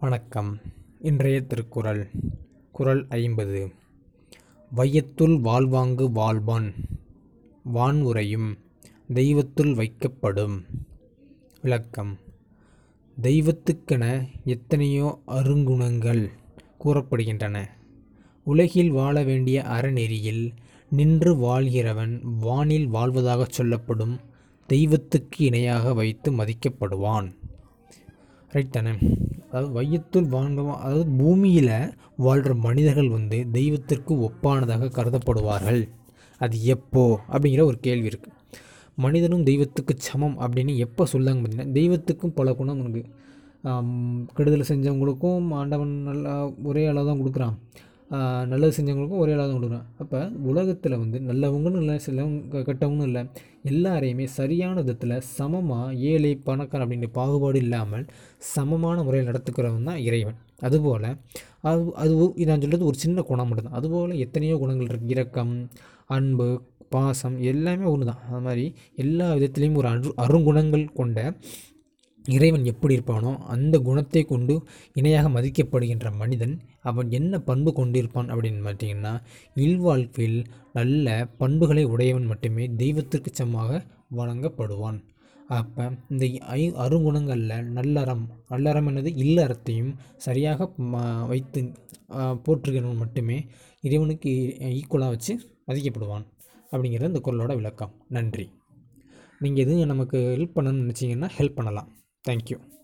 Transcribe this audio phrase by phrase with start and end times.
[0.00, 0.60] வணக்கம்.
[1.00, 2.10] இன்றைய திருக்குறள்
[2.72, 3.72] குறள் ஐம்பது.
[4.76, 6.72] வையத்துள் வாழ்வாங்கு வாழ்வான்
[7.62, 8.58] வான் உரையும்
[9.14, 10.64] தெய்வத்துள் வைக்கப்படும்.
[11.62, 12.18] விளக்கம்.
[13.22, 16.28] தெய்வத்துக்கென எத்தனையோ அருங்குணங்கள்
[16.84, 17.66] கூறப்படுகின்றன.
[18.44, 20.54] உலகில் வாழ வேண்டிய அறநெறியில்
[20.90, 24.20] நின்று வாழ்கிறவன் வானில் வாழ்வதாகச் சொல்லப்படும்
[24.66, 27.38] தெய்வத்துக்கு இணையாக வைத்து மதிக்கப்படுவான்.
[28.54, 28.92] ரைட் தானே?
[29.48, 31.74] அதாவது வையத்துள் வாழ்ந்தவன் அதாவது பூமியில்
[32.26, 35.80] வாழ்கிற மனிதர்கள் வந்து தெய்வத்திற்கு ஒப்பானதாக கருதப்படுவார்கள்.
[36.40, 37.02] அது எப்போ?
[37.32, 38.36] அப்படிங்கிற ஒரு கேள்வி இருக்குது
[39.04, 43.08] மனிதனும் தெய்வத்துக்கு சமம் அப்படின்னு எப்போ சொல்லாங்க பார்த்தீங்கன்னா தெய்வத்துக்கும் பல குணம் இருக்குது
[44.36, 46.34] கெடுதல் செஞ்சவங்களுக்கும் ஆண்டவன் நல்லா
[46.70, 47.56] ஒரே அளவு தான் கொடுக்குறான்.
[48.50, 53.22] நல்லது செஞ்சவங்களுக்கும் ஒரே அளவு தான் அப்போ உலகத்தில் வந்து நல்லவங்களும் இல்லை சிலவங்க கெட்டவங்களும் இல்லை.
[53.70, 58.04] எல்லாரையுமே சரியான விதத்தில் சமமாக ஏழை பணக்காரன் அப்படின்ற பாகுபாடு இல்லாமல்
[58.54, 60.38] சமமான முறையில் நடத்துக்கிறவன் தான் இறைவன்.
[60.68, 61.08] அதுபோல்
[61.70, 62.12] அது அது
[62.50, 63.78] நான் சொல்கிறது ஒரு சின்ன குணம் மட்டும்தான்.
[63.80, 65.54] அதுபோல் எத்தனையோ குணங்கள் இருக்குது இரக்கம்
[66.16, 66.48] அன்பு
[66.94, 68.64] பாசம் எல்லாமே ஒன்று தான் அது மாதிரி
[69.02, 71.18] எல்லா விதத்துலேயும் ஒரு அரு அருங்குணங்கள் கொண்ட
[72.24, 74.54] இறைவன் எப்படி இருப்பானோ அந்த குணத்தை கொண்டு
[74.92, 76.54] இணையாக மதிக்கப்படுகின்ற மனிதன்
[76.90, 79.12] அவன் என்ன பண்பு கொண்டிருப்பான் அப்படின்னு பார்த்தீங்கன்னா
[79.66, 80.40] இல்வாழ்க்கையில்
[80.72, 81.06] நல்ல
[81.38, 83.80] பண்புகளை உடையவன் மட்டுமே தெய்வத்திற்கு சமமாக
[84.18, 84.98] வழங்கப்படுவான்
[85.58, 86.24] அப்போ இந்த
[86.56, 89.10] ஐ அருங்குணங்களில் நல்லறம் நல்லறம் என்னது?
[89.24, 89.92] இல்லறத்தையும்
[90.26, 90.68] சரியாக
[91.32, 91.60] வைத்து
[92.46, 93.38] போற்றுகிறவன் மட்டுமே
[93.84, 94.30] இறைவனுக்கு
[94.78, 95.34] ஈக்குவலாக வச்சு
[95.68, 96.26] மதிக்கப்படுவான்
[96.72, 97.92] அப்படிங்கிறது இந்த குரலோட விளக்கம்.
[98.16, 98.46] நன்றி.
[99.40, 101.90] நீங்கள் எதுவும் நமக்கு ஹெல்ப் பண்ணணும்னு நினச்சிங்கன்னா ஹெல்ப் பண்ணலாம்.
[102.24, 102.79] Thank you.